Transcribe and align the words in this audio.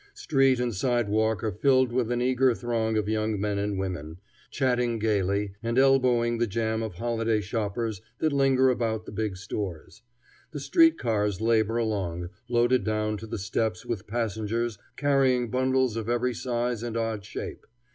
Street 0.15 0.59
and 0.59 0.73
sidewalk 0.73 1.43
are 1.43 1.51
filled 1.51 1.91
with 1.91 2.09
an 2.11 2.23
eager 2.23 2.55
throng 2.55 2.97
of 2.97 3.07
young 3.07 3.39
men 3.39 3.59
and 3.59 3.77
women, 3.77 4.17
chatting 4.49 4.97
gaily, 4.97 5.53
and 5.61 5.77
elbowing 5.77 6.39
the 6.39 6.47
jam 6.47 6.81
of 6.81 6.95
holiday 6.95 7.39
shoppers 7.39 8.01
that 8.17 8.33
linger 8.33 8.71
about 8.71 9.05
the 9.05 9.11
big 9.11 9.37
stores. 9.37 10.01
The 10.53 10.59
street 10.59 10.97
cars 10.97 11.39
labor 11.39 11.77
along, 11.77 12.29
loaded 12.49 12.83
down 12.83 13.17
to 13.17 13.27
the 13.27 13.37
steps 13.37 13.85
with 13.85 14.07
passengers 14.07 14.79
carrying 14.97 15.51
bundles 15.51 15.95
of 15.95 16.09
every 16.09 16.33
size 16.33 16.81
and 16.81 16.97
odd 16.97 17.23
shape. 17.23 17.67